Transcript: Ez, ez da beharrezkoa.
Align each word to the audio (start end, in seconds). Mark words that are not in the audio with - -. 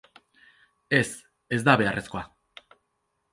Ez, 0.99 1.03
ez 1.59 1.61
da 1.69 1.77
beharrezkoa. 1.83 2.25